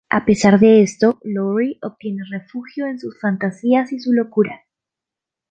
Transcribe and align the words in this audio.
A 0.09 0.25
pesar 0.25 0.59
de 0.59 0.81
esto, 0.81 1.19
Lowry 1.23 1.77
obtiene 1.83 2.23
refugio 2.31 2.87
en 2.87 2.97
sus 2.97 3.19
fantasías 3.19 3.93
y 3.93 3.99
su 3.99 4.13
locura. 4.13 4.65